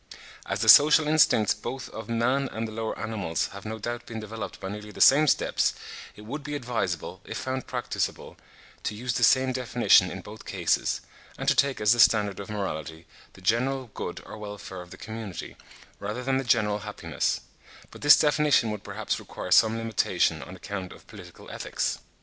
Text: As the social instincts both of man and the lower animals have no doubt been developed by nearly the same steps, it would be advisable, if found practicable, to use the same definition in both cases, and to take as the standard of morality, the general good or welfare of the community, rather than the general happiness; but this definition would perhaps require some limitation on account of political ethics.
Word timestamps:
As 0.47 0.61
the 0.61 0.67
social 0.67 1.07
instincts 1.07 1.53
both 1.53 1.87
of 1.89 2.09
man 2.09 2.49
and 2.51 2.67
the 2.67 2.71
lower 2.71 2.97
animals 2.97 3.49
have 3.53 3.65
no 3.67 3.77
doubt 3.77 4.07
been 4.07 4.19
developed 4.19 4.59
by 4.59 4.67
nearly 4.67 4.89
the 4.91 4.99
same 4.99 5.27
steps, 5.27 5.75
it 6.15 6.21
would 6.23 6.41
be 6.41 6.55
advisable, 6.55 7.21
if 7.23 7.37
found 7.37 7.67
practicable, 7.67 8.35
to 8.81 8.95
use 8.95 9.13
the 9.13 9.23
same 9.23 9.53
definition 9.53 10.09
in 10.09 10.21
both 10.21 10.43
cases, 10.43 11.01
and 11.37 11.47
to 11.47 11.53
take 11.53 11.79
as 11.79 11.91
the 11.93 11.99
standard 11.99 12.39
of 12.39 12.49
morality, 12.49 13.05
the 13.33 13.41
general 13.41 13.91
good 13.93 14.23
or 14.25 14.39
welfare 14.39 14.81
of 14.81 14.89
the 14.89 14.97
community, 14.97 15.55
rather 15.99 16.23
than 16.23 16.37
the 16.37 16.43
general 16.43 16.79
happiness; 16.79 17.41
but 17.91 18.01
this 18.01 18.17
definition 18.17 18.71
would 18.71 18.83
perhaps 18.83 19.19
require 19.19 19.51
some 19.51 19.77
limitation 19.77 20.41
on 20.41 20.55
account 20.55 20.91
of 20.91 21.05
political 21.05 21.47
ethics. 21.51 21.99